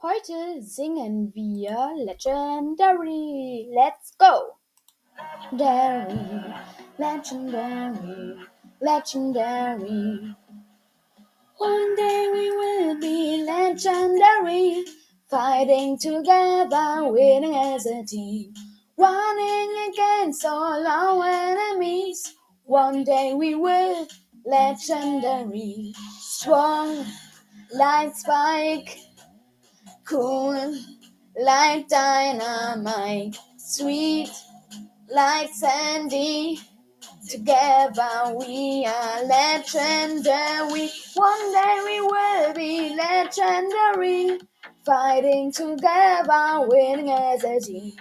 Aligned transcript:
Heute 0.00 0.62
singen 0.62 1.34
wir 1.34 1.90
Legendary. 1.96 3.68
Let's 3.74 4.12
go! 4.16 4.54
Legendary, 5.50 6.54
legendary, 7.00 8.36
legendary. 8.80 10.36
One 11.56 11.96
day 11.96 12.28
we 12.32 12.48
will 12.48 13.00
be 13.00 13.42
legendary, 13.44 14.84
fighting 15.28 15.98
together, 15.98 17.10
winning 17.10 17.56
as 17.56 17.84
a 17.86 18.04
team, 18.04 18.54
running 18.96 19.90
against 19.90 20.44
all 20.44 20.86
our 20.86 21.24
enemies. 21.24 22.36
One 22.66 23.02
day 23.02 23.34
we 23.34 23.56
will 23.56 24.06
legendary, 24.46 25.92
strong 26.20 27.04
like 27.74 28.14
Spike, 28.14 29.07
cool 30.08 30.74
like 31.38 31.86
dynamite, 31.86 33.36
sweet 33.58 34.30
like 35.10 35.50
Sandy. 35.52 36.58
Together 37.28 38.34
we 38.38 38.86
are 38.86 39.24
legendary. 39.24 40.88
One 41.14 41.52
day 41.52 41.82
we 41.84 42.00
will 42.00 42.54
be 42.54 42.96
legendary. 42.96 44.40
Fighting 44.86 45.52
together, 45.52 46.66
winning 46.66 47.10
as 47.10 47.44
a 47.44 47.60
team. 47.60 47.92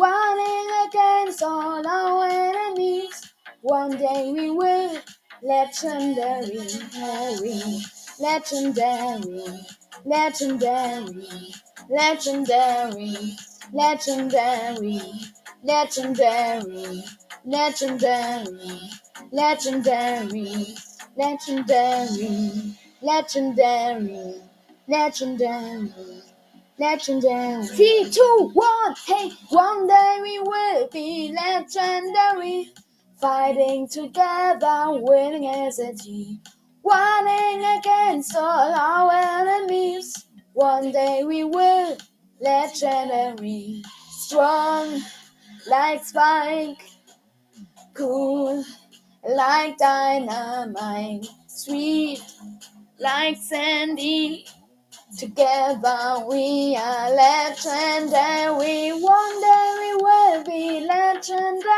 Running 0.00 0.70
against 0.88 1.42
all 1.42 1.86
our 1.86 2.28
enemies. 2.28 3.34
One 3.60 3.90
day 3.90 4.32
we 4.34 4.48
will 4.48 4.98
legendary. 5.42 6.66
Legendary. 8.18 9.81
Legendary. 10.04 11.26
Legendary. 11.88 13.16
Legendary. 13.72 15.00
Legendary. 15.62 17.02
Legendary, 17.44 18.78
legendary, 19.32 20.76
legendary, 21.16 22.76
legendary, 23.02 24.34
legendary, 24.86 25.92
legendary. 26.78 27.66
Three, 27.66 28.08
two, 28.12 28.50
one, 28.54 28.94
hey, 29.08 29.32
one 29.48 29.88
day 29.88 30.18
we 30.22 30.38
will 30.38 30.88
be 30.92 31.34
legendary. 31.34 32.72
Fighting 33.20 33.88
together, 33.88 34.86
winning 35.00 35.48
as 35.48 35.80
a 35.80 35.92
team, 35.94 36.40
running 36.84 37.51
against 37.82 38.36
all 38.36 38.72
our 38.72 39.12
enemies. 39.12 40.26
One 40.52 40.92
day 40.92 41.24
we 41.26 41.44
will 41.44 41.96
legendary, 42.40 43.82
strong 44.10 45.02
like 45.68 46.04
Spike 46.04 46.82
cool 47.94 48.64
like 49.28 49.76
dynamite, 49.78 51.26
sweet 51.46 52.22
like 52.98 53.36
Sandy. 53.36 54.46
Together 55.18 56.24
we 56.28 56.74
are 56.76 57.10
legendary. 57.14 58.90
One 58.90 59.40
day 59.40 59.76
we 59.80 59.96
will 60.02 60.44
be 60.44 60.86
legendary. 60.86 61.71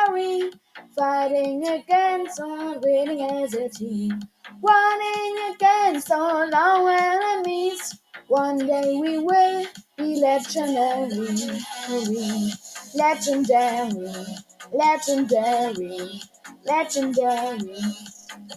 Fighting 0.97 1.67
against 1.67 2.41
all, 2.41 2.79
winning 2.81 3.23
as 3.23 3.55
a 3.55 3.69
team. 3.69 4.21
Running 4.63 5.55
against 5.55 6.11
all 6.11 6.55
our 6.55 6.91
enemies. 6.91 7.99
One 8.29 8.59
day 8.59 8.97
we 9.01 9.19
will 9.19 9.67
be 9.97 10.21
legendary. 10.21 11.61
Legendary 12.95 14.15
legendary, 14.73 16.21
legendary, 16.61 17.91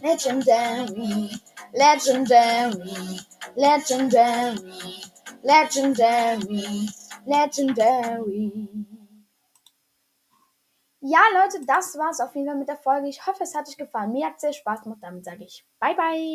legendary, 0.03 1.29
legendary, 1.73 3.19
legendary, 3.55 4.59
legendary, 5.43 6.87
legendary. 7.25 8.51
Ja, 11.09 11.21
Leute, 11.33 11.65
das 11.65 11.97
war's 11.97 12.19
auf 12.19 12.35
jeden 12.35 12.47
Fall 12.47 12.57
mit 12.57 12.67
der 12.67 12.75
Folge. 12.75 13.07
Ich 13.07 13.25
hoffe, 13.25 13.43
es 13.43 13.55
hat 13.55 13.69
euch 13.69 13.77
gefallen. 13.77 14.11
Mir 14.11 14.25
hat 14.27 14.35
es 14.35 14.41
sehr 14.41 14.51
Spaß 14.51 14.81
gemacht. 14.81 14.99
Damit 15.01 15.23
sage 15.23 15.45
ich 15.45 15.65
Bye, 15.79 15.95
bye. 15.95 16.27